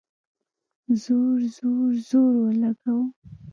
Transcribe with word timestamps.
زور، 1.03 1.39
زور، 1.57 1.91
زور 2.09 2.33
اولګوو 2.43 3.05